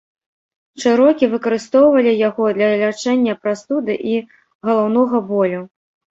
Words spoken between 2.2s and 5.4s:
яго для лячэння прастуды і галаўнога